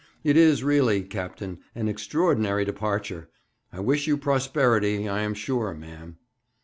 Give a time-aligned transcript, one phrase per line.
[0.23, 3.29] It is really, captain, an extraordinary departure!
[3.71, 6.17] I wish you prosperity, I am sure, ma'am.'